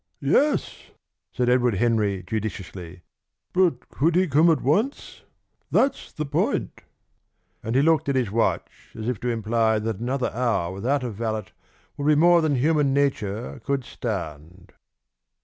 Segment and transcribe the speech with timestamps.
[0.23, 0.85] "Yes,"
[1.31, 3.03] said Edward Henry judiciously.
[3.53, 5.21] "But could he come at once?
[5.69, 6.81] That's the point."
[7.61, 11.11] And he looked at his watch, as if to imply that another hour without a
[11.11, 11.45] valet
[11.97, 14.73] would be more than human nature could stand.